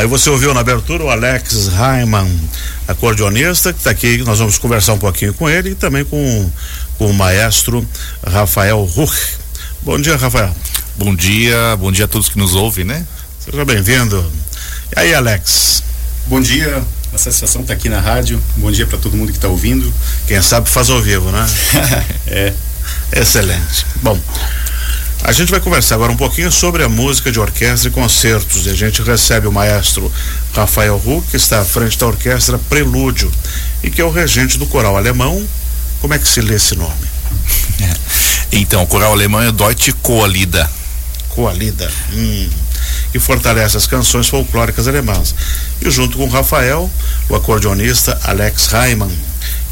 [0.00, 2.26] Aí você ouviu na abertura o Alex Raiman,
[2.88, 6.50] acordeonista, que está aqui, nós vamos conversar um pouquinho com ele e também com,
[6.96, 7.86] com o maestro
[8.26, 9.36] Rafael Ruch.
[9.82, 10.56] Bom dia, Rafael.
[10.96, 13.04] Bom dia, bom dia a todos que nos ouvem, né?
[13.44, 14.24] Seja bem-vindo.
[14.96, 15.82] E aí, Alex?
[16.28, 16.82] Bom dia,
[17.12, 18.42] a satisfação está aqui na rádio.
[18.56, 19.92] Bom dia para todo mundo que está ouvindo.
[20.26, 21.46] Quem sabe faz ao vivo, né?
[22.26, 22.54] é.
[23.12, 23.84] Excelente.
[24.02, 24.18] Bom,
[25.22, 28.66] a gente vai conversar agora um pouquinho sobre a música de orquestra e concertos.
[28.66, 30.10] E a gente recebe o maestro
[30.54, 33.30] Rafael Huck, que está à frente da orquestra Prelúdio
[33.82, 35.46] e que é o regente do coral alemão.
[36.00, 37.08] Como é que se lê esse nome?
[38.52, 40.68] Então, o coral alemão é Deutsche Coalida.
[41.28, 41.88] Coalida.
[42.12, 42.50] Hum.
[43.14, 45.36] E fortalece as canções folclóricas alemãs.
[45.80, 46.90] E junto com o Rafael,
[47.28, 49.16] o acordeonista Alex Reimann,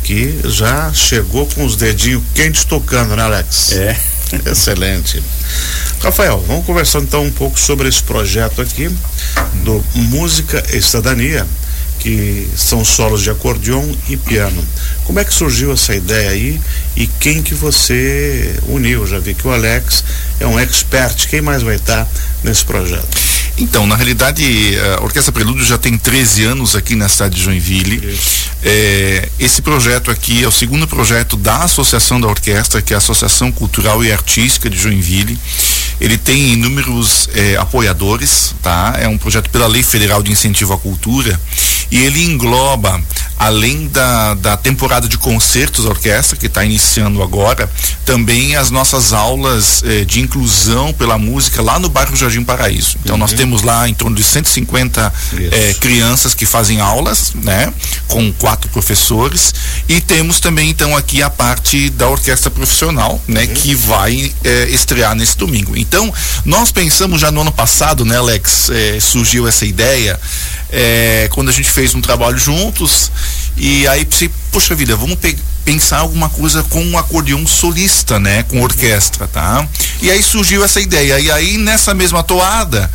[0.04, 3.72] que já chegou com os dedinhos quentes tocando, né, Alex?
[3.72, 3.98] É.
[4.46, 5.22] Excelente.
[6.00, 8.90] Rafael, vamos conversar então um pouco sobre esse projeto aqui
[9.64, 11.46] do Música e Cidadania,
[11.98, 14.64] que são solos de acordeon e piano.
[15.04, 16.60] Como é que surgiu essa ideia aí
[16.96, 19.06] e quem que você uniu?
[19.06, 20.04] Já vi que o Alex
[20.38, 21.26] é um expert.
[21.28, 22.06] Quem mais vai estar
[22.44, 23.08] nesse projeto?
[23.56, 28.16] Então, na realidade, a Orquestra Prelúdio já tem 13 anos aqui na cidade de Joinville.
[28.70, 32.98] É, esse projeto aqui é o segundo projeto da Associação da Orquestra, que é a
[32.98, 35.38] Associação Cultural e Artística de Joinville.
[35.98, 38.94] Ele tem inúmeros é, apoiadores, tá?
[39.00, 41.40] É um projeto pela Lei Federal de Incentivo à Cultura
[41.90, 43.02] e ele engloba,
[43.38, 47.70] além da, da temporada de concertos da orquestra, que está iniciando agora,
[48.04, 52.96] também as nossas aulas eh, de inclusão pela música lá no bairro Jardim Paraíso.
[53.02, 53.20] Então uhum.
[53.20, 57.72] nós temos lá em torno de 150 eh, crianças que fazem aulas, né?
[58.08, 59.54] Com quatro professores.
[59.88, 63.42] E temos também então aqui a parte da orquestra profissional, né?
[63.44, 63.54] Uhum.
[63.54, 65.76] Que vai eh, estrear nesse domingo.
[65.76, 66.12] Então,
[66.44, 68.70] nós pensamos já no ano passado, né, Alex?
[68.70, 70.18] Eh, surgiu essa ideia
[70.70, 73.10] é, quando a gente fez um trabalho juntos
[73.56, 75.18] e aí pensei, poxa vida, vamos
[75.64, 78.42] pensar alguma coisa com um acordeão solista, né?
[78.44, 79.66] Com orquestra, tá?
[80.00, 81.18] E aí surgiu essa ideia.
[81.18, 82.90] E aí nessa mesma toada,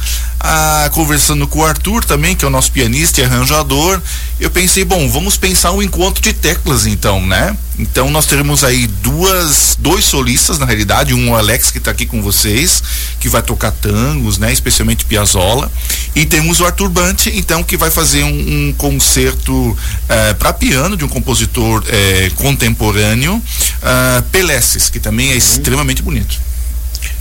[0.45, 4.01] ah, conversando com o Arthur também, que é o nosso pianista e arranjador,
[4.41, 7.55] eu pensei, bom, vamos pensar um encontro de teclas então, né?
[7.79, 12.21] Então nós teremos aí duas, dois solistas na realidade, um Alex que está aqui com
[12.21, 12.83] vocês,
[13.21, 14.51] que vai tocar tangos, né?
[14.51, 15.71] Especialmente Piazzolla,
[16.13, 18.27] e temos o Arthur Bante, então que vai fazer um,
[18.67, 19.77] um concerto
[20.09, 25.37] eh, para piano de um compositor eh, contemporâneo, uh, Peleces, que também é uhum.
[25.37, 26.37] extremamente bonito.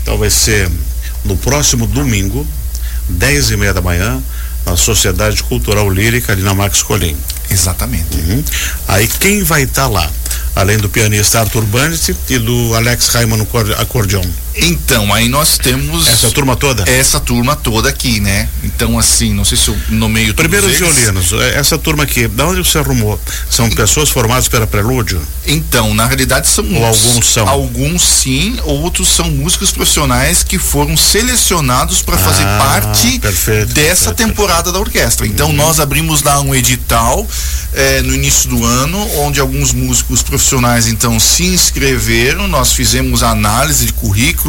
[0.02, 0.68] Então vai ser
[1.24, 2.44] no próximo domingo,
[3.12, 4.22] dez e meia da manhã,
[4.66, 7.16] na Sociedade Cultural Lírica ali na Max Colim.
[7.50, 8.16] Exatamente.
[8.16, 8.44] Uhum.
[8.88, 10.10] Aí quem vai estar tá lá?
[10.54, 14.24] além do pianista Arthur Bandit e do Alex Raiman no acordeon.
[14.54, 16.06] Então, aí nós temos.
[16.08, 16.88] Essa turma toda?
[16.88, 18.48] Essa turma toda aqui, né?
[18.62, 22.46] Então, assim, não sei se eu nomeio Primeiro os violinos, é, essa turma aqui, da
[22.46, 23.18] onde você arrumou?
[23.48, 25.20] São pessoas formadas pela Prelúdio?
[25.46, 26.64] Então, na realidade são.
[26.74, 27.48] Ou alguns são?
[27.48, 34.10] Alguns sim, outros são músicos profissionais que foram selecionados para ah, fazer parte perfeito, dessa
[34.12, 35.26] perfeito, temporada da orquestra.
[35.26, 35.56] Então, uhum.
[35.56, 37.26] nós abrimos lá um edital
[37.72, 43.86] eh, no início do ano, onde alguns músicos profissionais então se inscreveram, nós fizemos análise
[43.86, 44.41] de currículo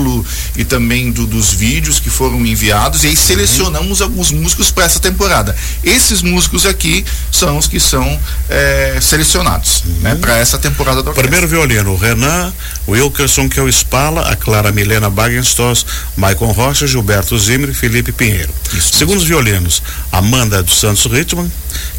[0.56, 4.08] e também do, dos vídeos que foram enviados e aí selecionamos uhum.
[4.08, 5.56] alguns músicos para essa temporada.
[5.84, 9.94] Esses músicos aqui são os que são eh, selecionados uhum.
[10.02, 11.24] né, para essa temporada da orquestra.
[11.24, 12.54] Primeiro violino, o Renan,
[12.88, 15.86] o Wilkerson, que é o Spala, a Clara Milena Bagenstos,
[16.16, 18.54] Maicon Rocha, Gilberto Zimmer e Felipe Pinheiro.
[18.74, 19.82] Isso Segundos violinos,
[20.12, 21.52] Amanda dos Santos Ritman,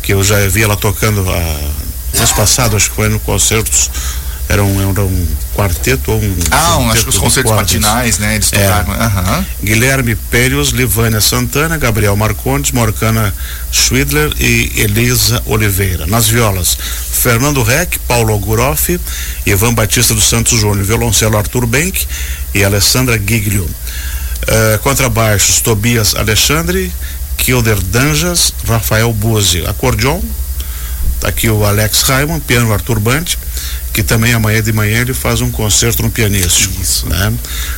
[0.03, 3.91] que eu já vi ela tocando a, mês passado, acho que foi no concertos
[4.49, 6.37] era um, era um quarteto ou um.
[6.50, 8.35] Ah, um, acho que os concertos matinais, né?
[8.35, 8.94] Eles tocaram.
[8.94, 9.06] É.
[9.06, 9.44] Uhum.
[9.62, 13.35] Guilherme Périos, Livânia Santana, Gabriel Marcondes, Morcana
[13.73, 16.06] Schwidler e Elisa Oliveira.
[16.06, 16.76] Nas violas,
[17.11, 19.00] Fernando Reck, Paulo Guroff,
[19.46, 22.06] Ivan Batista dos Santos Júnior, violoncelo Arthur Benck
[22.52, 23.64] e Alessandra Giglio.
[23.64, 26.93] Uh, contrabaixos, Tobias Alexandre,
[27.38, 29.64] Kilder Danjas, Rafael Buzzi.
[29.67, 30.20] Acordeon,
[31.19, 33.38] tá aqui o Alex Raimond, piano Arthur Bante,
[33.94, 36.75] que também amanhã de manhã ele faz um concerto no pianístico.
[36.82, 37.08] Isso.
[37.08, 37.32] Né?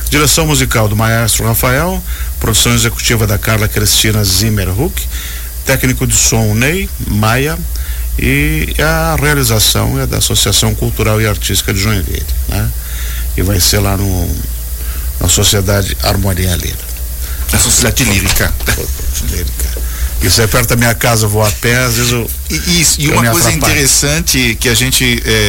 [0.09, 2.03] Direção musical do maestro Rafael,
[2.39, 5.07] produção executiva da Carla Cristina Zimmer Huck,
[5.63, 7.57] técnico de som Ney Maia
[8.17, 12.67] e a realização é da Associação Cultural e Artística de Joinville, né?
[13.37, 14.35] E vai ser lá no
[15.19, 16.77] na Sociedade Harmonia Lira.
[17.53, 18.51] A Sociedade Lírica.
[19.29, 19.69] Lírica.
[20.21, 22.29] Isso é perto da minha casa, eu vou a pé, às vezes eu.
[22.49, 25.03] E, isso, e uma coisa interessante que a gente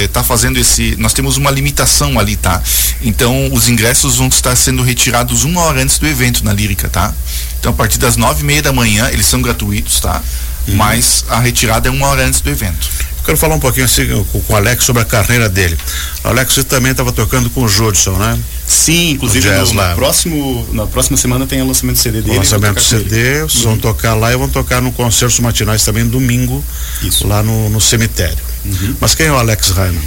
[0.05, 0.95] está eh, fazendo esse.
[0.99, 2.63] Nós temos uma limitação ali, tá?
[3.03, 7.15] Então os ingressos vão estar sendo retirados uma hora antes do evento na Lírica, tá?
[7.59, 10.23] Então a partir das nove e meia da manhã, eles são gratuitos, tá?
[10.67, 10.77] Uhum.
[10.77, 12.89] Mas a retirada é uma hora antes do evento.
[13.29, 15.77] Quero falar um pouquinho assim com, com o Alex sobre a carreira dele.
[16.25, 18.39] O Alex você também estava tocando com o Judson, né?
[18.67, 22.37] Sim, inclusive no, no próximo, na próxima semana tem o lançamento do CD dele.
[22.37, 23.73] O lançamento do CD, vocês uhum.
[23.73, 26.65] vão tocar lá e vão tocar no concerto matinais também domingo,
[27.03, 27.27] Isso.
[27.27, 28.39] lá no, no cemitério.
[28.65, 28.97] Uhum.
[28.99, 30.01] Mas quem é o Alex Raiman?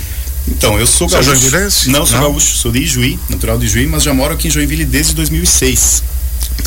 [0.47, 1.35] Então, eu sou gaúcho.
[1.35, 2.23] Você é Não, sou Não?
[2.23, 6.01] gaúcho, sou de Ijuí, natural de Ijuí, mas já moro aqui em Joinville desde 2006.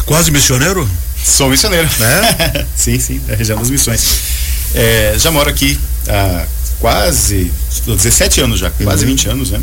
[0.07, 0.89] Quase missioneiro?
[1.25, 1.89] Sou missioneiro.
[2.01, 2.65] É?
[2.77, 4.45] sim, sim, da região das missões.
[4.75, 5.79] É, já moro aqui
[6.09, 6.47] há
[6.81, 7.51] quase
[7.87, 9.11] 17 anos já, quase uhum.
[9.11, 9.61] 20 anos, né?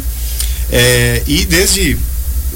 [0.71, 1.97] É, e desde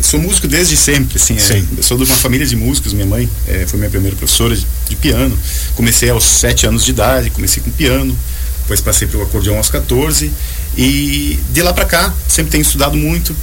[0.02, 1.36] sou músico desde sempre, assim.
[1.36, 2.94] É, sou de uma família de músicos.
[2.94, 5.38] Minha mãe é, foi minha primeira professora de, de, piano.
[5.76, 8.18] Comecei aos 7 anos de idade, comecei com piano,
[8.62, 10.32] depois passei pelo acordeão aos 14
[10.78, 13.36] e de lá para cá sempre tenho estudado muito.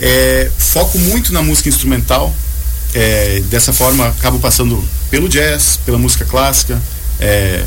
[0.00, 2.34] É, foco muito na música instrumental.
[2.94, 6.80] É, dessa forma acabo passando pelo jazz, pela música clássica,
[7.20, 7.62] é,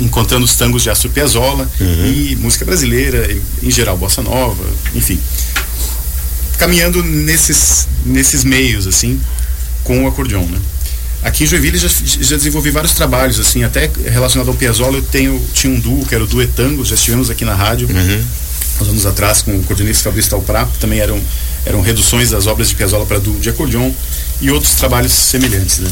[0.00, 2.06] encontrando os tangos de Astor Piazzolla uhum.
[2.06, 3.28] e música brasileira,
[3.62, 4.64] em, geral bossa nova,
[4.94, 5.20] enfim
[6.58, 9.20] caminhando nesses, nesses meios, assim,
[9.82, 10.58] com o acordeon, né?
[11.22, 15.40] Aqui em Joinville já, já desenvolvi vários trabalhos, assim, até relacionado ao Piazzolla, eu tenho,
[15.54, 18.24] tinha um duo, que era o Duetango, já estivemos aqui na rádio, uhum.
[18.80, 21.20] uns anos atrás, com o cordonista Fabrício Talprá, também eram,
[21.64, 23.90] eram reduções das obras de Piazzolla para duo de acordeon,
[24.40, 25.90] e outros trabalhos semelhantes, né?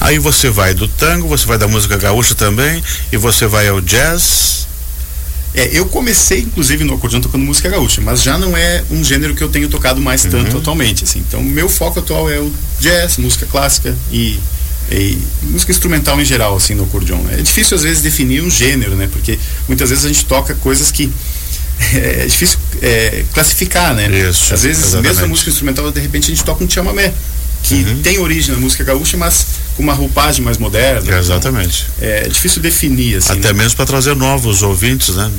[0.00, 2.82] Aí você vai do tango, você vai da música gaúcha também,
[3.12, 4.60] e você vai ao jazz,
[5.52, 9.34] é, eu comecei, inclusive, no acordeão tocando música gaúcha, mas já não é um gênero
[9.34, 10.30] que eu tenho tocado mais uhum.
[10.30, 11.04] tanto atualmente.
[11.04, 11.18] Assim.
[11.26, 14.38] Então, meu foco atual é o jazz, música clássica e,
[14.92, 17.24] e música instrumental em geral, assim, no acordeão.
[17.32, 19.08] É difícil, às vezes, definir um gênero, né?
[19.10, 21.12] Porque muitas vezes a gente toca coisas que
[21.94, 24.08] é difícil é, classificar, né?
[24.08, 25.08] Isso, às vezes, exatamente.
[25.08, 27.12] mesmo a música instrumental, de repente, a gente toca um chamamé
[27.64, 28.02] que uhum.
[28.02, 29.46] tem origem na música gaúcha, mas
[29.80, 31.18] com uma roupagem mais moderna.
[31.18, 31.86] Exatamente.
[31.96, 33.32] Então, é difícil definir assim.
[33.32, 33.54] Até né?
[33.54, 35.30] mesmo para trazer novos ouvintes, né?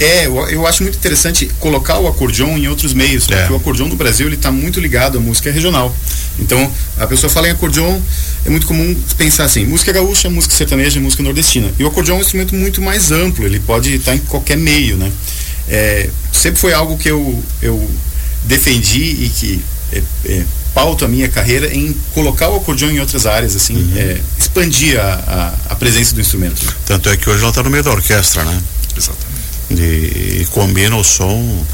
[0.00, 3.50] É, eu, eu, acho muito interessante colocar o acordeon em outros meios, porque é.
[3.50, 5.94] o acordeon no Brasil ele está muito ligado à música regional.
[6.40, 8.00] Então, a pessoa fala em acordeon,
[8.46, 11.70] é muito comum pensar assim, música gaúcha, música sertaneja, música nordestina.
[11.78, 14.56] E o acordeon é um instrumento muito mais amplo, ele pode estar tá em qualquer
[14.56, 15.12] meio, né?
[15.68, 17.88] É, sempre foi algo que eu, eu
[18.44, 23.26] defendi e que é, é, pauto a minha carreira em colocar o acordeão em outras
[23.26, 23.92] áreas, assim, uhum.
[23.96, 26.74] é, expandir a, a, a, presença do instrumento.
[26.86, 28.62] Tanto é que hoje ela está no meio da orquestra, né?
[28.96, 29.32] Exatamente.
[29.70, 31.64] E, e combina o som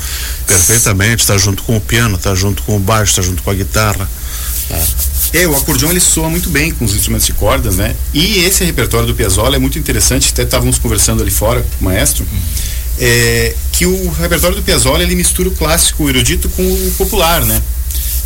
[0.46, 3.54] perfeitamente, está junto com o piano, está junto com o baixo, está junto com a
[3.54, 4.08] guitarra.
[4.70, 5.42] É.
[5.42, 7.94] é, o acordeão ele soa muito bem com os instrumentos de cordas, né?
[8.12, 11.84] E esse repertório do Piazzolla é muito interessante, até estávamos conversando ali fora com o
[11.84, 12.26] maestro,
[13.00, 17.44] é, que o repertório do Piazzolla ele mistura o clássico o erudito com o popular,
[17.44, 17.62] né?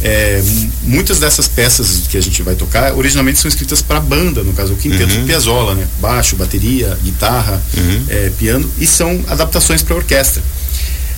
[0.04, 0.42] É,
[0.82, 4.72] muitas dessas peças que a gente vai tocar originalmente são escritas para banda, no caso
[4.72, 5.26] o quinteto uhum.
[5.26, 5.86] Piazzolla, né?
[6.00, 8.04] Baixo, bateria, guitarra, uhum.
[8.08, 10.42] é, piano e são adaptações para orquestra.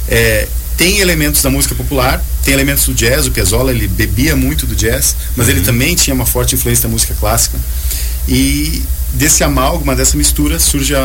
[0.07, 4.67] É, tem elementos da música popular, tem elementos do jazz, o Piazzolla ele bebia muito
[4.67, 5.53] do jazz, mas uhum.
[5.53, 7.57] ele também tinha uma forte influência da música clássica.
[8.29, 8.83] E
[9.15, 11.05] desse amálgama, dessa mistura, surge a,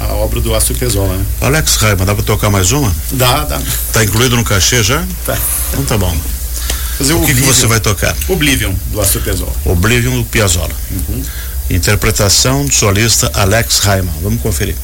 [0.00, 1.16] a, a obra do Astor Piazzolla.
[1.16, 1.24] Né?
[1.40, 2.94] Alex Raiman, dá para tocar mais uma?
[3.12, 3.60] Dá, dá.
[3.92, 5.04] Tá incluído no cachê já?
[5.26, 5.36] Tá.
[5.72, 6.16] Então tá bom.
[6.98, 8.12] Fazer o, o que, que, você vai tocar?
[8.26, 9.52] Oblivion, do Astor Piazzolla.
[9.64, 10.74] Oblivion do Piazzolla.
[10.90, 11.22] Uhum.
[11.70, 14.12] Interpretação do solista Alex Raiman.
[14.20, 14.74] Vamos conferir.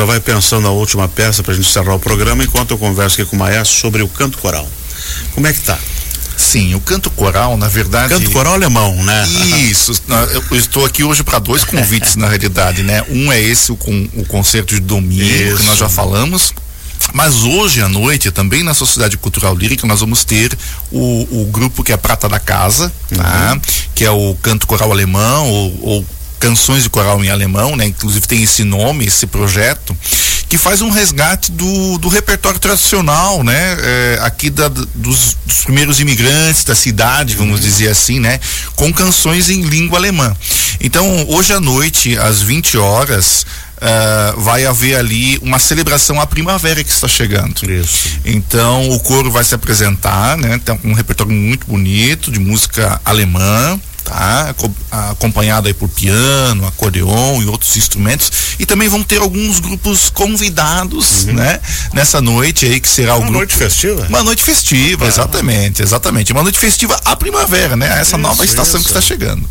[0.00, 3.20] Já vai pensando na última peça para a gente encerrar o programa enquanto eu converso
[3.20, 4.66] aqui com o Maestro sobre o canto coral.
[5.34, 5.78] Como é que tá?
[6.38, 8.14] Sim, o canto coral, na verdade.
[8.14, 9.28] Canto coral alemão, né?
[9.70, 9.92] Isso.
[10.50, 13.04] Eu estou aqui hoje para dois convites, na realidade, né?
[13.10, 13.74] Um é esse, o,
[14.14, 15.58] o concerto de domingo, Isso.
[15.58, 16.54] que nós já falamos.
[17.12, 20.56] Mas hoje à noite, também na Sociedade Cultural Lírica, nós vamos ter
[20.90, 23.52] o, o grupo que é Prata da Casa, tá?
[23.52, 23.60] uhum.
[23.94, 26.06] que é o canto coral alemão, ou, ou
[26.40, 27.86] canções de coral em alemão, né?
[27.86, 29.96] Inclusive tem esse nome, esse projeto,
[30.48, 33.76] que faz um resgate do, do repertório tradicional, né?
[33.78, 37.66] É, aqui da, dos, dos, primeiros imigrantes da cidade, vamos uhum.
[37.66, 38.40] dizer assim, né?
[38.74, 40.34] Com canções em língua alemã.
[40.80, 43.46] Então, hoje à noite, às 20 horas,
[43.80, 47.64] Uh, vai haver ali uma celebração à primavera que está chegando.
[47.64, 48.20] Isso.
[48.26, 50.60] Então o coro vai se apresentar, né?
[50.62, 53.80] Tem um repertório muito bonito de música alemã
[54.10, 54.54] tá?
[55.10, 58.30] Acompanhado aí por piano, acordeon e outros instrumentos.
[58.58, 61.34] E também vão ter alguns grupos convidados, uhum.
[61.34, 61.60] né?
[61.94, 63.32] Nessa noite aí que será Uma o grupo.
[63.32, 64.06] Uma noite festiva?
[64.08, 65.08] Uma noite festiva, ah.
[65.08, 66.32] exatamente, exatamente.
[66.32, 67.86] Uma noite festiva à primavera, né?
[67.86, 68.88] Essa isso, nova estação isso.
[68.88, 69.48] que está chegando.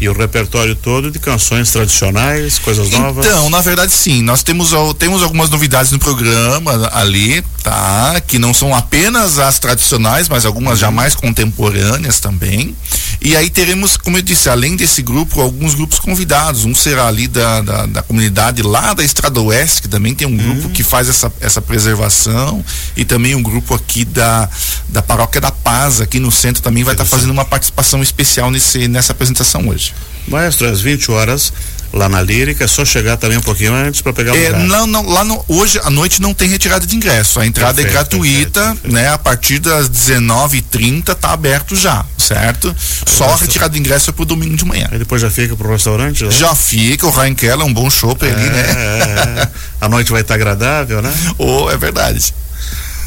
[0.00, 3.26] E o repertório todo de canções tradicionais, coisas novas?
[3.26, 4.22] Então, na verdade, sim.
[4.22, 8.20] Nós temos, temos algumas novidades no programa ali, tá?
[8.24, 10.78] Que não são apenas as tradicionais, mas algumas uhum.
[10.78, 12.76] já mais contemporâneas também.
[13.20, 16.64] E aí teremos, como eu disse, além desse grupo, alguns grupos convidados.
[16.64, 20.36] Um será ali da, da, da comunidade lá da Estrada Oeste, que também tem um
[20.36, 20.72] grupo uhum.
[20.72, 22.64] que faz essa, essa preservação.
[22.96, 24.48] E também um grupo aqui da,
[24.88, 28.50] da Paróquia da Paz, aqui no centro, também vai estar tá fazendo uma participação especial
[28.50, 29.94] nesse, nessa apresentação hoje.
[30.28, 31.52] Maestro, às 20 horas,
[31.92, 34.86] lá na Lírica, é só chegar também um pouquinho antes para pegar o é, Não,
[34.86, 37.40] não, lá no, hoje à noite não tem retirada de ingresso.
[37.40, 38.94] A entrada é perfeito, é gratuita, perfeito, perfeito.
[38.94, 39.08] né?
[39.08, 42.68] A partir das 19h30 tá aberto já, certo?
[42.68, 42.74] Aí
[43.06, 44.88] só a retirada de ingresso é pro domingo de manhã.
[44.90, 46.24] Aí depois já fica pro restaurante?
[46.24, 46.30] Né?
[46.30, 48.60] Já fica, o Reinkeller é um bom show é, ali, né?
[48.60, 49.48] É, é.
[49.80, 51.12] a noite vai estar tá agradável, né?
[51.38, 52.34] Oh, é verdade.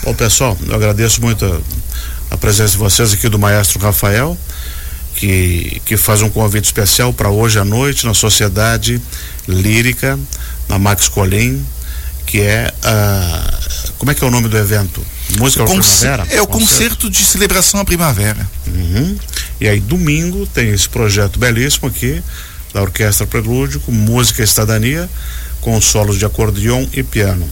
[0.03, 4.37] Bom, pessoal, eu agradeço muito a, a presença de vocês aqui do maestro Rafael
[5.21, 8.99] que, que faz um convite especial para hoje à noite na Sociedade
[9.47, 10.19] Lírica,
[10.67, 11.63] na Max Colim,
[12.25, 13.59] que é a.
[13.99, 15.05] Como é que é o nome do evento?
[15.37, 16.27] Música Conce Primavera?
[16.31, 17.05] É o concerto.
[17.05, 18.49] concerto de celebração à primavera.
[18.65, 19.15] Uhum.
[19.59, 22.19] E aí, domingo, tem esse projeto belíssimo aqui,
[22.73, 25.07] da Orquestra Prelúdio, com música e cidadania,
[25.61, 27.47] com solos de acordeon e piano.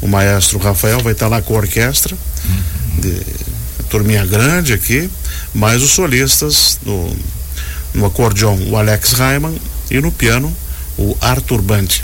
[0.00, 3.00] O maestro Rafael vai estar lá com a orquestra, uhum.
[3.00, 3.22] de,
[3.92, 5.10] turminha grande aqui,
[5.54, 7.14] mais os solistas no,
[7.92, 9.54] no acordeon o Alex Raiman
[9.90, 10.50] e no piano
[10.96, 12.02] o Arthur Bante.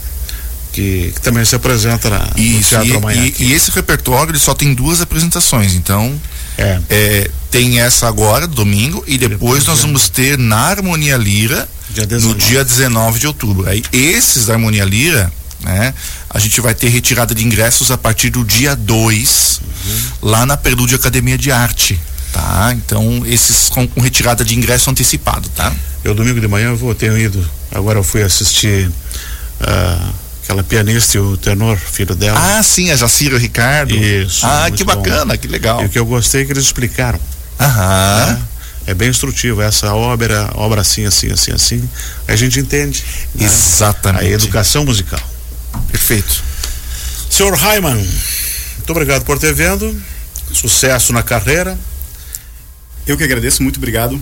[0.70, 3.32] Que, que, também se apresenta na, Isso, no Teatro e, Amanhã.
[3.38, 6.14] E, e, esse repertório ele só tem duas apresentações, então
[6.58, 6.78] é.
[6.90, 12.06] é tem essa agora, domingo, e depois, depois nós vamos ter na Harmonia Lira dia
[12.20, 13.66] no dia 19 de outubro.
[13.66, 15.94] Aí esses da Harmonia Lira, né?
[16.30, 20.30] A gente vai ter retirada de ingressos a partir do dia 2, uhum.
[20.30, 22.00] lá na Perlude Academia de Arte
[22.32, 22.72] tá?
[22.72, 25.72] Então, esses com, com, retirada de ingresso antecipado, tá?
[26.04, 30.12] Eu domingo de manhã eu vou, tenho ido, agora eu fui assistir uh,
[30.42, 32.38] aquela pianista e o tenor, filho dela.
[32.40, 33.94] Ah, sim, a Jacira Ricardo.
[33.94, 34.46] Isso.
[34.46, 35.38] Ah, que bacana, bom.
[35.38, 35.82] que legal.
[35.82, 37.20] E o que eu gostei é que eles explicaram.
[37.58, 38.26] Aham.
[38.26, 38.42] Né?
[38.86, 41.88] É bem instrutivo, essa obra, obra assim, assim, assim, assim,
[42.26, 43.04] a gente entende.
[43.34, 43.44] Né?
[43.44, 44.24] Exatamente.
[44.24, 45.20] A educação musical.
[45.90, 46.42] Perfeito.
[47.30, 50.00] Senhor Raiman, muito obrigado por ter vindo.
[50.52, 51.78] Sucesso na carreira.
[53.06, 54.20] Eu que agradeço, muito obrigado.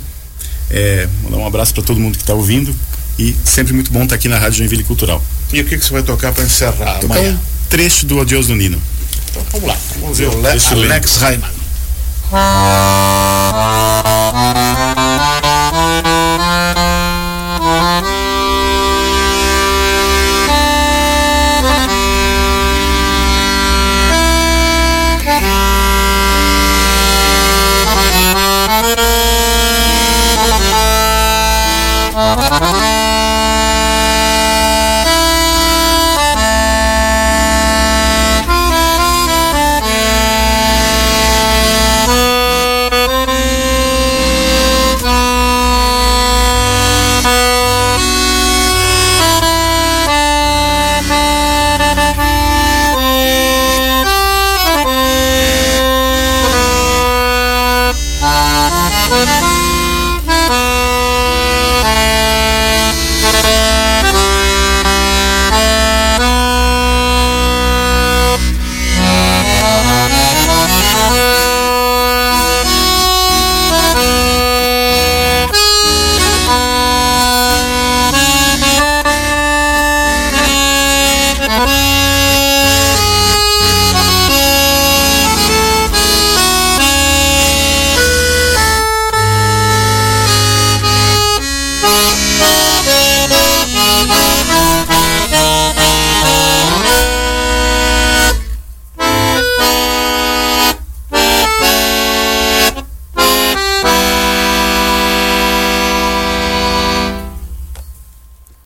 [0.70, 2.74] É, mandar um abraço para todo mundo que está ouvindo
[3.18, 5.22] e sempre muito bom estar tá aqui na Rádio Joinville Cultural.
[5.52, 6.98] E o que, que você vai tocar para encerrar?
[6.98, 7.32] Tocar amanhã?
[7.32, 8.80] um trecho do Adeus do Nino.
[9.30, 11.50] Então vamos lá, vamos ver o Le Alex Raiman.